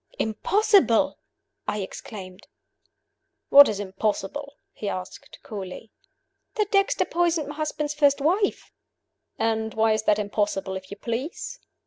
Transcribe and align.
"Impossible!" 0.17 1.19
I 1.67 1.81
exclaimed. 1.81 2.47
"What 3.49 3.69
is 3.69 3.79
impossible?" 3.79 4.55
he 4.73 4.89
asked, 4.89 5.37
coolly 5.43 5.91
"That 6.55 6.71
Dexter 6.71 7.05
poisoned 7.05 7.49
my 7.49 7.53
husband's 7.53 7.93
first 7.93 8.19
wife." 8.19 8.71
"And 9.37 9.75
why 9.75 9.91
is 9.93 10.01
that 10.05 10.17
impossible, 10.17 10.75
if 10.75 10.89
you 10.89 10.97
please?" 10.97 11.59